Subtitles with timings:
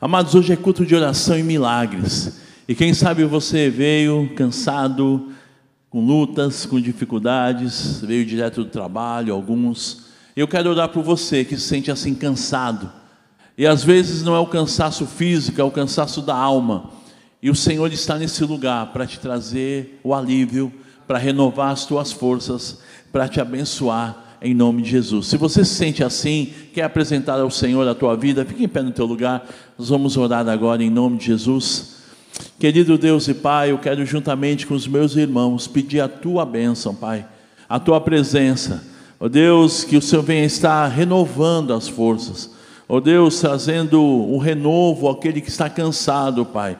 [0.00, 2.38] Amados, hoje é culto de oração e milagres.
[2.68, 5.32] E quem sabe você veio cansado,
[5.90, 10.04] com lutas, com dificuldades, veio direto do trabalho, alguns.
[10.36, 12.92] Eu quero orar por você que se sente assim cansado.
[13.56, 16.90] E às vezes não é o cansaço físico, é o cansaço da alma.
[17.42, 20.72] E o Senhor está nesse lugar para te trazer o alívio,
[21.08, 22.78] para renovar as tuas forças,
[23.10, 25.26] para te abençoar em nome de Jesus.
[25.26, 28.82] Se você se sente assim, quer apresentar ao Senhor a tua vida, fique em pé
[28.82, 29.46] no teu lugar.
[29.78, 31.96] Nós vamos orar agora em nome de Jesus.
[32.58, 36.94] Querido Deus e Pai, eu quero juntamente com os meus irmãos pedir a tua bênção,
[36.94, 37.26] Pai,
[37.68, 38.84] a tua presença.
[39.20, 42.50] Ó oh Deus, que o Senhor venha estar renovando as forças.
[42.88, 46.78] Ó oh Deus, trazendo um renovo àquele que está cansado, Pai.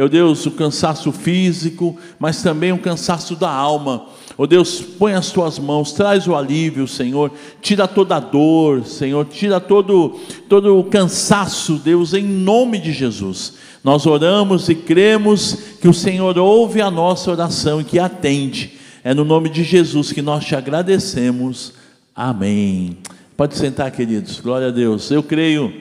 [0.00, 4.06] Oh Deus, o cansaço físico, mas também o cansaço da alma.
[4.36, 7.32] Ó oh Deus, põe as tuas mãos, traz o alívio, Senhor.
[7.60, 9.24] Tira toda a dor, Senhor.
[9.26, 13.54] Tira todo, todo o cansaço, Deus, em nome de Jesus.
[13.82, 18.74] Nós oramos e cremos que o Senhor ouve a nossa oração e que atende.
[19.02, 21.72] É no nome de Jesus que nós te agradecemos.
[22.14, 22.98] Amém.
[23.36, 24.38] Pode sentar, queridos.
[24.38, 25.10] Glória a Deus.
[25.10, 25.72] Eu creio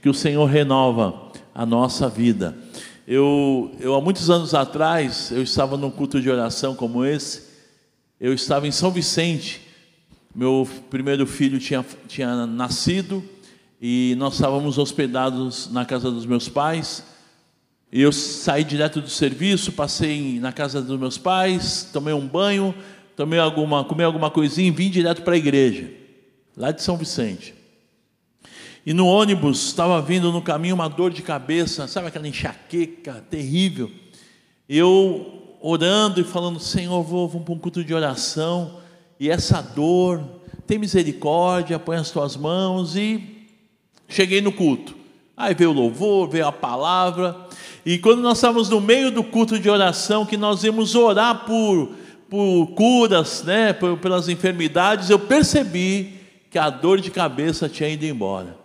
[0.00, 1.14] que o Senhor renova
[1.54, 2.63] a nossa vida.
[3.06, 7.54] Eu, eu há muitos anos atrás, eu estava num culto de oração como esse
[8.20, 9.60] eu estava em São Vicente,
[10.34, 13.22] meu primeiro filho tinha, tinha nascido
[13.80, 17.04] e nós estávamos hospedados na casa dos meus pais.
[17.92, 22.74] E eu saí direto do serviço, passei na casa dos meus pais, tomei um banho,
[23.14, 25.90] tomei alguma, comi alguma coisinha e vim direto para a igreja,
[26.56, 27.54] lá de São Vicente.
[28.86, 33.90] E no ônibus estava vindo no caminho uma dor de cabeça, sabe aquela enxaqueca terrível.
[34.68, 38.78] Eu orando e falando: Senhor, vou, vou para um culto de oração,
[39.18, 40.22] e essa dor,
[40.66, 43.46] tem misericórdia, põe as tuas mãos, e
[44.06, 44.94] cheguei no culto.
[45.34, 47.34] Aí veio o louvor, veio a palavra,
[47.86, 51.94] e quando nós estávamos no meio do culto de oração, que nós íamos orar por,
[52.28, 56.20] por curas, né, pelas enfermidades, eu percebi
[56.50, 58.63] que a dor de cabeça tinha ido embora.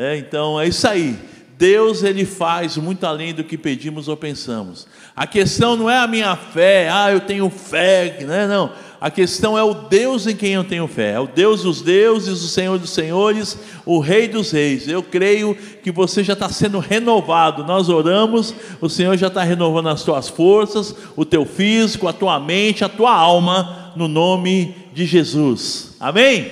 [0.00, 1.18] É, então é isso aí.
[1.58, 4.86] Deus ele faz muito além do que pedimos ou pensamos.
[5.16, 8.46] A questão não é a minha fé, ah, eu tenho fé, né?
[8.46, 8.70] não.
[9.00, 11.14] A questão é o Deus em quem eu tenho fé.
[11.14, 14.88] É o Deus dos deuses, o Senhor dos senhores, o Rei dos reis.
[14.88, 17.64] Eu creio que você já está sendo renovado.
[17.64, 22.38] Nós oramos, o Senhor já está renovando as tuas forças, o teu físico, a tua
[22.38, 25.96] mente, a tua alma, no nome de Jesus.
[25.98, 26.50] Amém?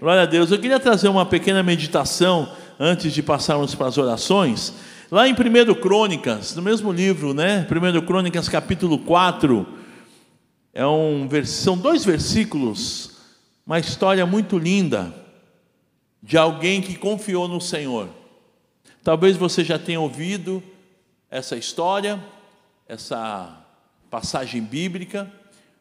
[0.00, 0.50] Glória a Deus.
[0.50, 2.48] Eu queria trazer uma pequena meditação
[2.78, 4.74] antes de passarmos para as orações,
[5.10, 7.66] lá em 1 Crônicas, no mesmo livro, né?
[7.70, 9.66] 1 Crônicas capítulo 4,
[10.72, 13.12] é um, são dois versículos,
[13.66, 15.14] uma história muito linda
[16.22, 18.08] de alguém que confiou no Senhor.
[19.02, 20.62] Talvez você já tenha ouvido
[21.30, 22.18] essa história,
[22.88, 23.64] essa
[24.10, 25.30] passagem bíblica,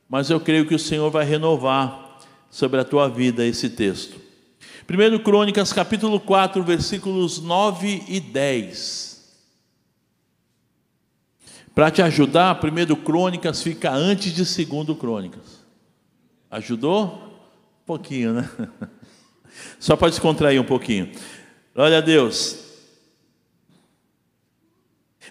[0.10, 2.20] mas eu creio que o Senhor vai renovar
[2.52, 4.23] sobre a tua vida esse texto.
[4.90, 9.14] 1 Crônicas capítulo 4, versículos 9 e 10.
[11.74, 15.64] Para te ajudar, 1 Crônicas fica antes de 2 Crônicas.
[16.52, 17.06] Ajudou?
[17.82, 18.50] Um pouquinho, né?
[19.80, 21.12] Só para descontrair um pouquinho.
[21.74, 22.60] Glória a Deus.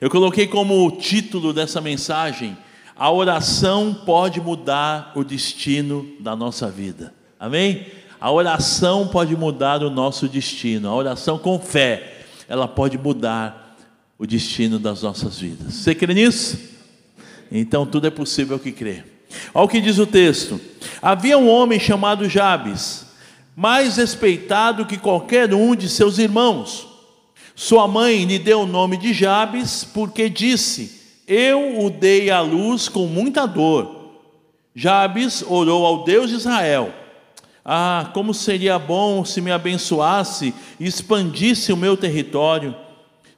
[0.01, 2.57] Eu coloquei como título dessa mensagem:
[2.97, 7.15] A oração pode mudar o destino da nossa vida.
[7.39, 7.87] Amém?
[8.23, 10.89] A oração pode mudar o nosso destino.
[10.89, 12.19] A oração com fé,
[12.49, 13.77] ela pode mudar
[14.17, 15.75] o destino das nossas vidas.
[15.75, 16.57] Você crê nisso?
[17.51, 19.03] Então tudo é possível que crê.
[19.53, 20.61] Olha o que diz o texto:
[21.03, 23.07] Havia um homem chamado Jabes,
[23.57, 26.87] mais respeitado que qualquer um de seus irmãos.
[27.57, 32.89] Sua mãe lhe deu o nome de Jabes, porque disse: Eu o dei à luz
[32.89, 34.13] com muita dor.
[34.77, 37.02] Jabes orou ao Deus de Israel
[37.65, 42.75] ah, como seria bom se me abençoasse e expandisse o meu território.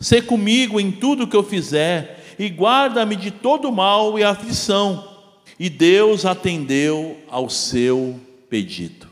[0.00, 5.12] Sê comigo em tudo que eu fizer e guarda-me de todo mal e aflição.
[5.58, 9.06] E Deus atendeu ao seu pedido.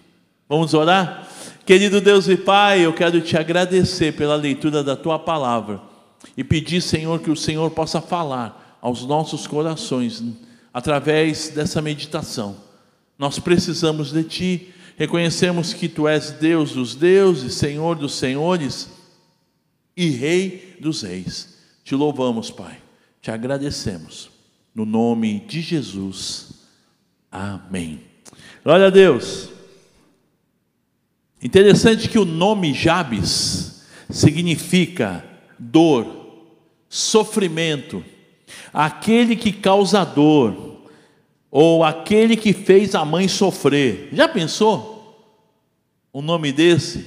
[0.48, 1.28] Vamos orar?
[1.64, 5.80] Querido Deus e Pai, eu quero te agradecer pela leitura da tua palavra
[6.36, 10.22] e pedir, Senhor, que o Senhor possa falar aos nossos corações
[10.74, 12.56] através dessa meditação.
[13.18, 18.88] Nós precisamos de ti Reconhecemos que tu és Deus dos deuses, Senhor dos senhores
[19.96, 21.58] e Rei dos reis.
[21.82, 22.80] Te louvamos, Pai.
[23.20, 24.30] Te agradecemos.
[24.72, 26.52] No nome de Jesus.
[27.32, 28.00] Amém.
[28.62, 29.48] Glória a Deus.
[31.42, 35.24] Interessante que o nome Jabes significa
[35.58, 36.06] dor,
[36.88, 38.04] sofrimento,
[38.72, 40.80] aquele que causa dor,
[41.50, 44.08] ou aquele que fez a mãe sofrer.
[44.12, 44.91] Já pensou
[46.12, 47.04] o nome desse?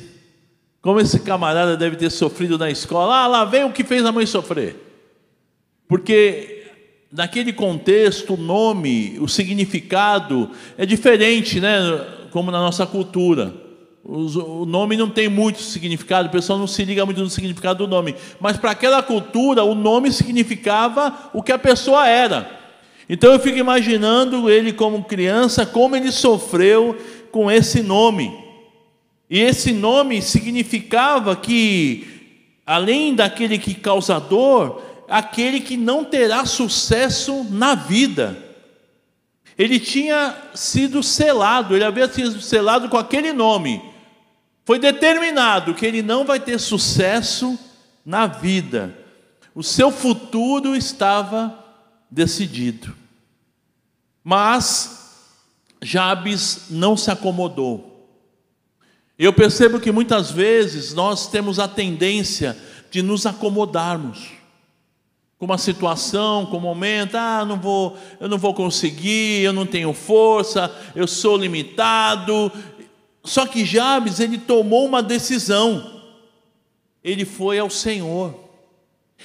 [0.81, 3.15] Como esse camarada deve ter sofrido na escola?
[3.15, 4.75] Ah, lá vem o que fez a mãe sofrer.
[5.87, 6.63] Porque
[7.11, 11.79] naquele contexto, o nome, o significado é diferente, né?
[12.31, 13.53] Como na nossa cultura.
[14.03, 17.89] O nome não tem muito significado, o pessoal não se liga muito no significado do
[17.89, 18.15] nome.
[18.39, 22.47] Mas para aquela cultura, o nome significava o que a pessoa era.
[23.09, 26.95] Então eu fico imaginando ele como criança, como ele sofreu
[27.31, 28.44] com esse nome.
[29.29, 37.45] E esse nome significava que, além daquele que causa dor, aquele que não terá sucesso
[37.49, 38.37] na vida.
[39.57, 43.81] Ele tinha sido selado, ele havia sido selado com aquele nome
[44.65, 47.57] foi determinado que ele não vai ter sucesso
[48.03, 48.97] na vida.
[49.53, 51.63] O seu futuro estava
[52.09, 52.93] decidido.
[54.23, 55.29] Mas
[55.81, 57.94] Jabes não se acomodou.
[59.17, 62.57] Eu percebo que muitas vezes nós temos a tendência
[62.91, 64.35] de nos acomodarmos
[65.37, 69.65] com uma situação, com um momento, ah, não vou, eu não vou conseguir, eu não
[69.65, 72.51] tenho força, eu sou limitado,
[73.25, 76.03] só que Jabes, ele tomou uma decisão.
[77.03, 78.35] Ele foi ao Senhor.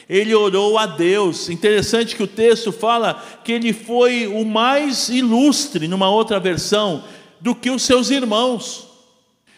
[0.08, 1.50] Ele orou a Deus.
[1.50, 7.04] Interessante que o texto fala que ele foi o mais ilustre, numa outra versão,
[7.40, 8.89] do que os seus irmãos.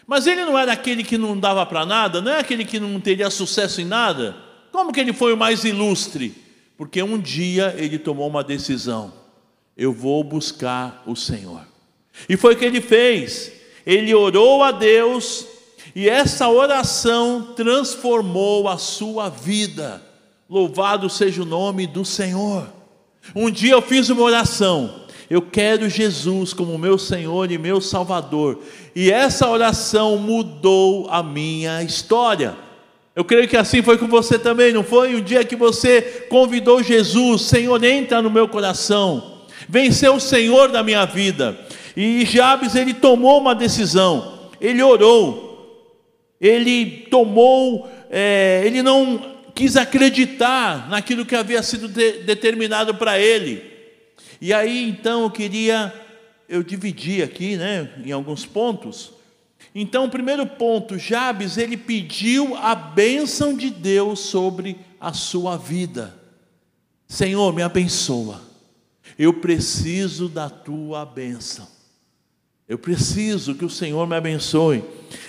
[0.05, 2.99] Mas ele não era aquele que não dava para nada, não é aquele que não
[2.99, 4.35] teria sucesso em nada.
[4.71, 6.35] Como que ele foi o mais ilustre?
[6.77, 9.13] Porque um dia ele tomou uma decisão:
[9.77, 11.61] eu vou buscar o Senhor.
[12.27, 15.45] E foi o que ele fez ele orou a Deus
[15.95, 20.01] e essa oração transformou a sua vida.
[20.49, 22.67] Louvado seja o nome do Senhor.
[23.35, 25.02] Um dia eu fiz uma oração.
[25.33, 28.59] Eu quero Jesus como meu Senhor e meu Salvador.
[28.95, 32.55] E essa oração mudou a minha história.
[33.15, 35.15] Eu creio que assim foi com você também, não foi?
[35.15, 39.41] Um dia que você convidou Jesus, Senhor, entra no meu coração.
[39.67, 41.57] Vem ser o Senhor da minha vida.
[41.97, 45.89] E Jabes ele tomou uma decisão, ele orou,
[46.39, 49.19] ele tomou, é, ele não
[49.55, 53.72] quis acreditar naquilo que havia sido de, determinado para ele.
[54.39, 55.93] E aí então eu queria,
[56.47, 59.13] eu dividi aqui, né, em alguns pontos.
[59.75, 66.13] Então, o primeiro ponto, Jabes, ele pediu a bênção de Deus sobre a sua vida.
[67.07, 68.41] Senhor, me abençoa.
[69.17, 71.67] Eu preciso da tua bênção.
[72.73, 74.83] Eu preciso que o Senhor me abençoe.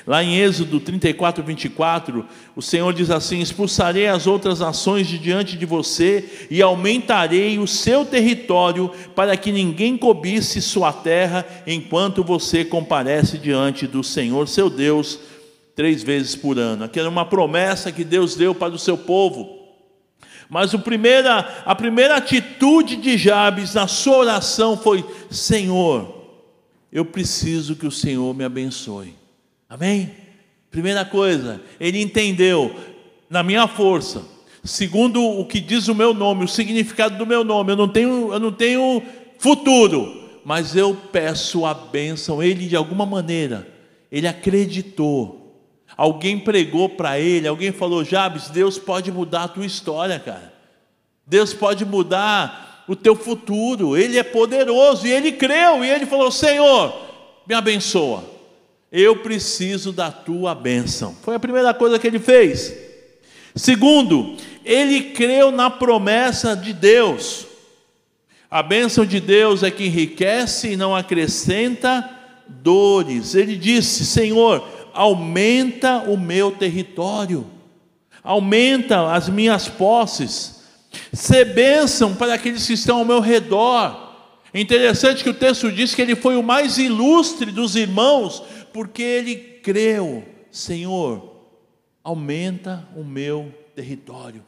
[0.07, 2.25] Lá em Êxodo 34, 24,
[2.57, 7.67] o Senhor diz assim: Expulsarei as outras nações de diante de você e aumentarei o
[7.67, 14.71] seu território para que ninguém cobisse sua terra enquanto você comparece diante do Senhor seu
[14.71, 15.19] Deus
[15.77, 16.85] três vezes por ano.
[16.85, 19.65] Aquela é uma promessa que Deus deu para o seu povo.
[20.49, 26.14] Mas primeira, a primeira atitude de Jabes na sua oração foi: Senhor,
[26.95, 29.15] eu preciso que o Senhor me abençoe.
[29.69, 30.13] Amém?
[30.71, 32.73] Primeira coisa, ele entendeu,
[33.29, 34.23] na minha força,
[34.63, 38.33] segundo o que diz o meu nome, o significado do meu nome, eu não tenho,
[38.33, 39.03] eu não tenho
[39.41, 42.41] futuro, mas eu peço a bênção.
[42.41, 43.67] Ele, de alguma maneira,
[44.11, 45.61] ele acreditou.
[45.97, 50.55] Alguém pregou para ele, alguém falou: Jabes, Deus pode mudar a tua história, cara.
[51.27, 56.31] Deus pode mudar o teu futuro, Ele é poderoso, e ele creu, e ele falou:
[56.31, 56.95] Senhor,
[57.47, 58.25] me abençoa,
[58.93, 61.17] eu preciso da tua bênção.
[61.23, 62.75] Foi a primeira coisa que ele fez.
[63.55, 67.47] Segundo, ele creu na promessa de Deus.
[68.51, 72.09] A bênção de Deus é que enriquece e não acrescenta
[72.47, 73.35] dores.
[73.35, 77.47] Ele disse: Senhor, aumenta o meu território,
[78.23, 80.54] aumenta as minhas posses
[81.13, 84.13] ser bênção para aqueles que estão ao meu redor.
[84.53, 89.03] É interessante que o texto diz que ele foi o mais ilustre dos irmãos, porque
[89.03, 91.35] ele creu: Senhor,
[92.03, 94.45] aumenta o meu território,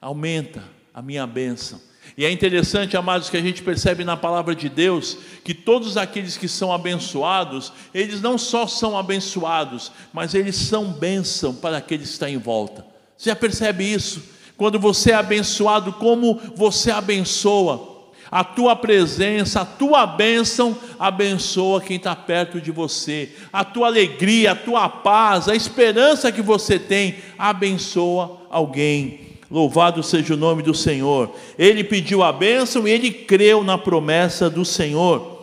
[0.00, 0.62] aumenta
[0.94, 1.80] a minha bênção.
[2.16, 6.36] E é interessante, amados, que a gente percebe na palavra de Deus que todos aqueles
[6.36, 12.12] que são abençoados, eles não só são abençoados, mas eles são bênção para aqueles que
[12.14, 12.84] estão em volta.
[13.16, 14.22] Você já percebe isso?
[14.58, 17.96] Quando você é abençoado, como você abençoa.
[18.30, 23.32] A tua presença, a tua bênção abençoa quem está perto de você.
[23.50, 30.34] A tua alegria, a tua paz, a esperança que você tem abençoa alguém Louvado seja
[30.34, 31.34] o nome do Senhor.
[31.58, 35.38] Ele pediu a bênção e ele creu na promessa do Senhor.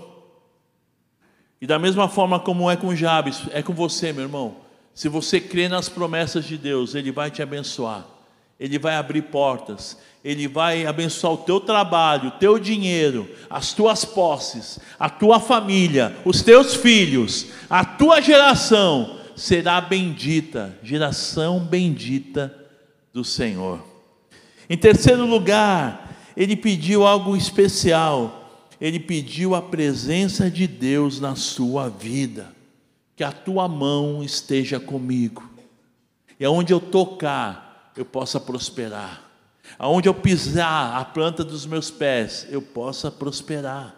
[1.59, 4.57] E da mesma forma como é com Jabes, é com você, meu irmão.
[4.93, 8.05] Se você crê nas promessas de Deus, Ele vai te abençoar.
[8.59, 14.05] Ele vai abrir portas, Ele vai abençoar o teu trabalho, o teu dinheiro, as tuas
[14.05, 22.55] posses, a tua família, os teus filhos, a tua geração será bendita, geração bendita
[23.13, 23.83] do Senhor.
[24.69, 31.89] Em terceiro lugar, ele pediu algo especial, ele pediu a presença de Deus na sua
[31.89, 32.53] vida,
[33.15, 35.49] que a tua mão esteja comigo,
[36.39, 37.64] e aonde eu tocar,
[37.95, 39.23] eu possa prosperar,
[39.79, 43.95] aonde eu pisar a planta dos meus pés, eu possa prosperar.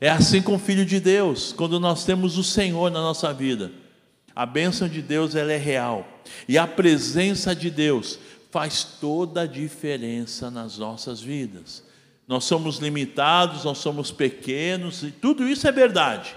[0.00, 3.72] É assim com o Filho de Deus, quando nós temos o Senhor na nossa vida.
[4.34, 6.06] A bênção de Deus ela é real.
[6.48, 8.18] E a presença de Deus
[8.50, 11.82] faz toda a diferença nas nossas vidas.
[12.28, 16.36] Nós somos limitados, nós somos pequenos, e tudo isso é verdade.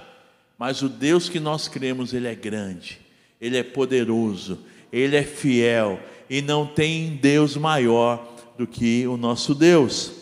[0.57, 2.99] Mas o Deus que nós cremos, Ele é grande,
[3.39, 4.59] Ele é poderoso,
[4.91, 5.99] Ele é fiel,
[6.31, 8.25] e não tem Deus maior
[8.57, 10.13] do que o nosso Deus.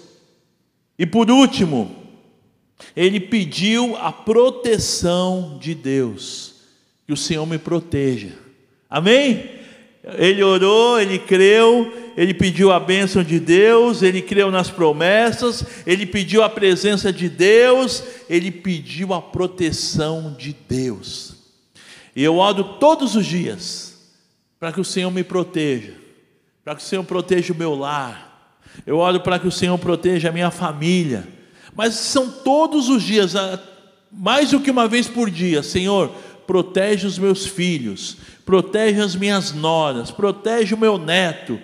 [0.98, 1.96] E por último,
[2.96, 6.56] ele pediu a proteção de Deus,
[7.06, 8.32] que o Senhor me proteja.
[8.90, 9.52] Amém?
[10.18, 16.08] Ele orou, ele creu, ele pediu a bênção de Deus, ele creu nas promessas, ele
[16.08, 21.36] pediu a presença de Deus, ele pediu a proteção de Deus.
[22.16, 23.89] E eu oro todos os dias
[24.60, 25.94] para que o Senhor me proteja,
[26.64, 28.54] para que o Senhor proteja o meu lar,
[28.86, 31.28] eu oro para que o Senhor proteja a minha família,
[31.76, 33.34] mas são todos os dias,
[34.12, 36.12] mais do que uma vez por dia, Senhor,
[36.46, 41.60] protege os meus filhos, protege as minhas noras, protege o meu neto,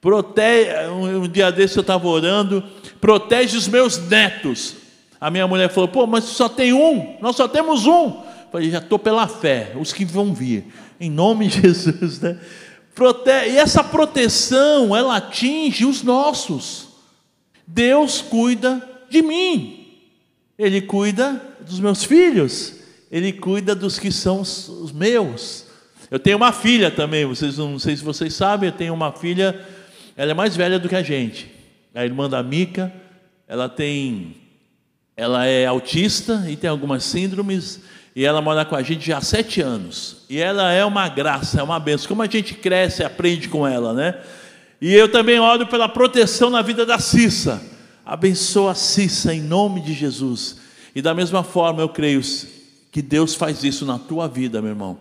[0.00, 0.70] protege.
[0.90, 2.62] Um, dia desse eu estava orando,
[3.00, 4.76] protege os meus netos.
[5.18, 8.22] A minha mulher falou: pô, mas só tem um, nós só temos um.
[8.50, 10.66] Falei: já estou pela fé, os que vão vir,
[11.00, 12.38] em nome de Jesus, né?
[13.46, 16.88] E essa proteção, ela atinge os nossos.
[17.64, 19.86] Deus cuida de mim,
[20.58, 22.74] Ele cuida dos meus filhos,
[23.10, 25.66] Ele cuida dos que são os meus.
[26.10, 29.64] Eu tenho uma filha também, vocês não sei se vocês sabem, eu tenho uma filha,
[30.16, 31.50] ela é mais velha do que a gente.
[31.94, 32.92] A irmã da Mica,
[33.46, 34.34] ela tem
[35.16, 37.80] ela é autista e tem algumas síndromes
[38.18, 40.16] e ela mora com a gente já há sete anos.
[40.28, 42.08] E ela é uma graça, é uma benção.
[42.08, 44.20] Como a gente cresce aprende com ela, né?
[44.80, 47.62] E eu também oro pela proteção na vida da Cissa.
[48.04, 50.56] Abençoa a Cissa em nome de Jesus.
[50.96, 52.20] E da mesma forma eu creio
[52.90, 54.98] que Deus faz isso na tua vida, meu irmão.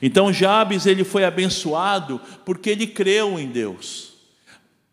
[0.00, 4.12] Então Jabes ele foi abençoado porque ele creu em Deus.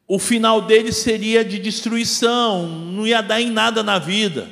[0.07, 4.49] O final dele seria de destruição, não ia dar em nada na vida.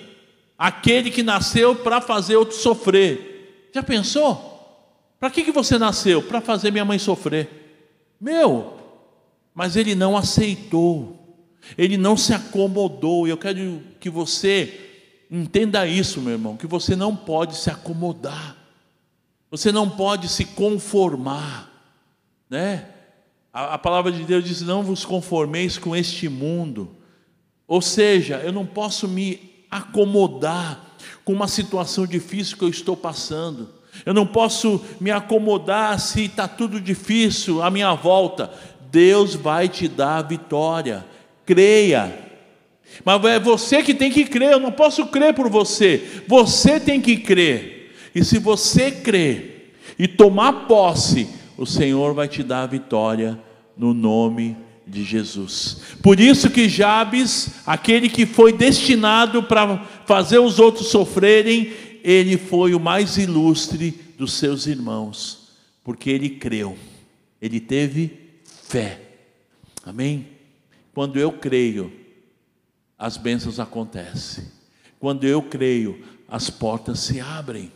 [0.60, 3.70] Aquele que nasceu para fazer outro sofrer.
[3.74, 4.50] Já pensou?
[5.18, 6.22] Para que, que você nasceu?
[6.22, 7.48] Para fazer minha mãe sofrer.
[8.20, 8.74] Meu,
[9.54, 11.18] mas ele não aceitou,
[11.78, 13.26] ele não se acomodou.
[13.26, 18.58] E eu quero que você entenda isso, meu irmão, que você não pode se acomodar.
[19.50, 21.72] Você não pode se conformar,
[22.50, 22.86] né?
[23.52, 26.98] A, a, palavra de Deus diz: não vos conformeis com este mundo.
[27.66, 30.86] Ou seja, eu não posso me acomodar
[31.24, 33.70] com uma situação difícil que eu estou passando.
[34.06, 38.52] Eu não posso me acomodar se está tudo difícil à minha volta.
[38.92, 41.06] Deus vai te dar a vitória.
[41.46, 42.28] Creia.
[43.04, 46.24] Mas é você que tem que crer, eu não posso crer por você.
[46.28, 47.96] Você tem que crer.
[48.14, 53.40] E se você crer e tomar posse, o Senhor vai te dar a vitória
[53.78, 54.58] no nome
[54.90, 55.78] de Jesus.
[56.02, 61.72] Por isso que Jabes, aquele que foi destinado para fazer os outros sofrerem,
[62.04, 65.50] ele foi o mais ilustre dos seus irmãos,
[65.84, 66.78] porque ele creu,
[67.42, 68.18] ele teve
[68.68, 69.00] fé.
[69.86, 70.28] Amém?
[70.94, 71.92] Quando eu creio,
[72.98, 74.46] as bênçãos acontecem.
[75.00, 77.72] Quando eu creio, as portas se abrem.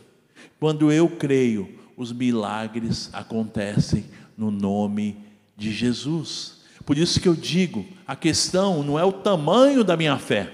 [0.60, 4.04] Quando eu creio, os milagres acontecem
[4.36, 5.16] no nome
[5.56, 6.63] de Jesus.
[6.84, 10.52] Por isso que eu digo, a questão não é o tamanho da minha fé,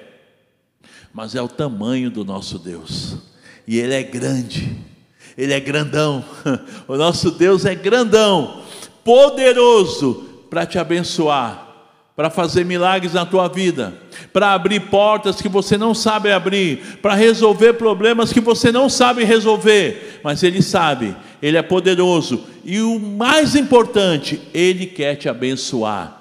[1.13, 3.17] mas é o tamanho do nosso Deus.
[3.67, 4.77] E ele é grande.
[5.37, 6.25] Ele é grandão.
[6.87, 8.65] O nosso Deus é grandão,
[9.05, 11.71] poderoso para te abençoar
[12.21, 13.95] para fazer milagres na tua vida,
[14.31, 19.25] para abrir portas que você não sabe abrir, para resolver problemas que você não sabe
[19.25, 26.20] resolver, mas Ele sabe, Ele é poderoso e o mais importante, Ele quer te abençoar.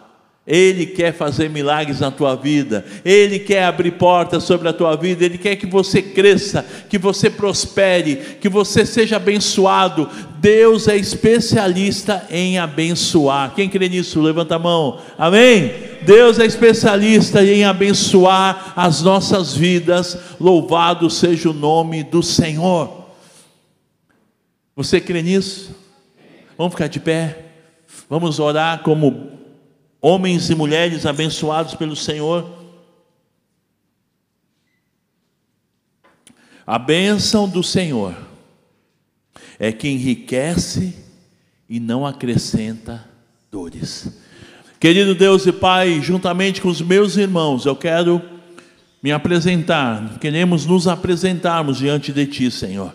[0.49, 5.23] Ele quer fazer milagres na tua vida, Ele quer abrir portas sobre a tua vida,
[5.23, 10.09] Ele quer que você cresça, que você prospere, que você seja abençoado.
[10.39, 13.53] Deus é especialista em abençoar.
[13.53, 14.99] Quem crê nisso, levanta a mão.
[15.19, 15.71] Amém?
[16.01, 20.17] Deus é especialista em abençoar as nossas vidas.
[20.39, 23.05] Louvado seja o nome do Senhor.
[24.75, 25.75] Você crê nisso?
[26.57, 27.45] Vamos ficar de pé.
[28.09, 29.38] Vamos orar como
[30.01, 32.57] homens e mulheres abençoados pelo Senhor.
[36.65, 38.15] A bênção do Senhor
[39.57, 40.95] é que enriquece
[41.67, 43.05] e não acrescenta
[43.51, 44.19] dores.
[44.79, 48.21] Querido Deus e Pai, juntamente com os meus irmãos, eu quero
[49.03, 52.93] me apresentar, queremos nos apresentarmos diante de Ti, Senhor.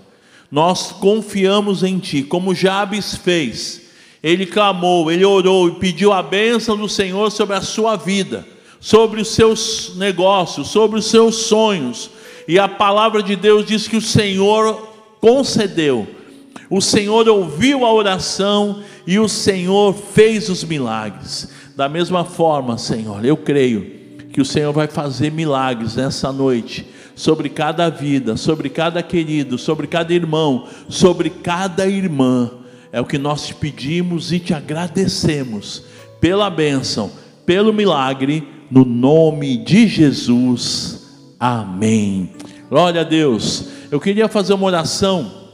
[0.50, 3.83] Nós confiamos em Ti, como Jabes fez
[4.24, 8.46] ele clamou, ele orou e pediu a bênção do Senhor sobre a sua vida,
[8.80, 12.10] sobre os seus negócios, sobre os seus sonhos.
[12.48, 14.88] E a palavra de Deus diz que o Senhor
[15.20, 16.08] concedeu,
[16.70, 21.50] o Senhor ouviu a oração e o Senhor fez os milagres.
[21.76, 23.82] Da mesma forma, Senhor, eu creio
[24.32, 29.86] que o Senhor vai fazer milagres nessa noite sobre cada vida, sobre cada querido, sobre
[29.86, 32.63] cada irmão, sobre cada irmã
[32.94, 35.82] é o que nós te pedimos e te agradecemos
[36.20, 37.10] pela bênção,
[37.44, 41.34] pelo milagre, no nome de Jesus.
[41.40, 42.30] Amém.
[42.70, 43.64] Glória a Deus.
[43.90, 45.48] Eu queria fazer uma oração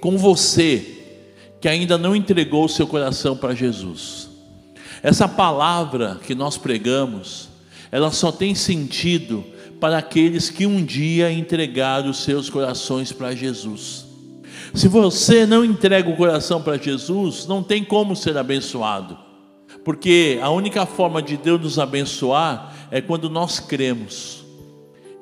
[0.00, 1.02] com você
[1.60, 4.30] que ainda não entregou o seu coração para Jesus.
[5.02, 7.50] Essa palavra que nós pregamos,
[7.92, 9.44] ela só tem sentido
[9.78, 14.09] para aqueles que um dia entregaram os seus corações para Jesus.
[14.74, 19.18] Se você não entrega o coração para Jesus, não tem como ser abençoado.
[19.84, 24.44] Porque a única forma de Deus nos abençoar é quando nós cremos.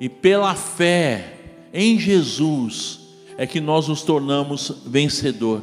[0.00, 1.34] E pela fé
[1.72, 3.00] em Jesus
[3.36, 5.62] é que nós nos tornamos vencedor.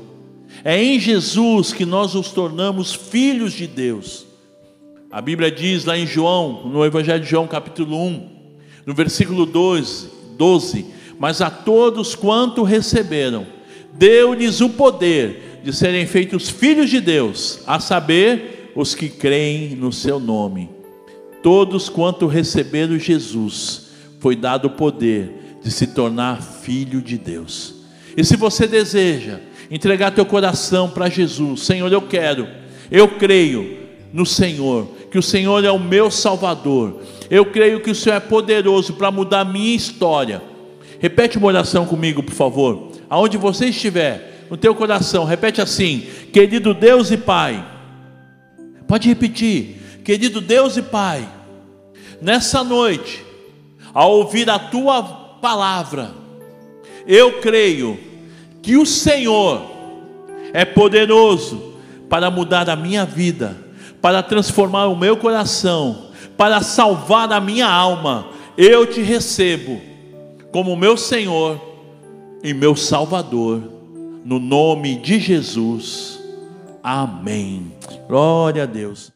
[0.64, 4.26] É em Jesus que nós nos tornamos filhos de Deus.
[5.12, 8.30] A Bíblia diz lá em João, no Evangelho de João, capítulo 1,
[8.86, 10.86] no versículo 12, 12:
[11.20, 13.46] Mas a todos quanto receberam,
[13.98, 19.92] deu-lhes o poder de serem feitos filhos de Deus, a saber, os que creem no
[19.92, 20.70] seu nome.
[21.42, 23.88] Todos quanto receberam Jesus,
[24.20, 27.76] foi dado o poder de se tornar filho de Deus.
[28.18, 29.40] E se você deseja
[29.72, 32.48] entregar teu coração para Jesus, Senhor, eu quero,
[32.92, 33.78] eu creio
[34.12, 37.02] no Senhor, que o Senhor é o meu Salvador.
[37.30, 40.42] Eu creio que o Senhor é poderoso para mudar a minha história.
[41.00, 46.74] Repete uma oração comigo, por favor aonde você estiver, no teu coração, repete assim: querido
[46.74, 47.66] Deus e Pai.
[48.88, 51.28] Pode repetir, querido Deus e Pai.
[52.22, 53.24] Nessa noite,
[53.94, 55.02] ao ouvir a tua
[55.42, 56.12] palavra,
[57.08, 58.00] eu creio
[58.62, 59.62] que o Senhor
[60.54, 61.74] é poderoso
[62.10, 63.58] para mudar a minha vida,
[64.02, 68.30] para transformar o meu coração, para salvar a minha alma.
[68.58, 69.82] Eu te recebo
[70.52, 71.75] como meu Senhor
[72.44, 73.62] e meu Salvador,
[74.24, 76.20] no nome de Jesus.
[76.84, 77.72] Amém.
[78.08, 79.12] Glória a Deus.